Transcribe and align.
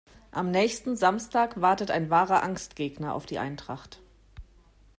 Am 0.31 0.49
nächsten 0.49 0.95
Samstag 0.97 1.61
wartet 1.61 1.91
ein 1.91 2.09
wahrer 2.09 2.41
Angstgegner 2.41 3.13
auf 3.13 3.27
die 3.27 3.37
Eintracht. 3.37 4.01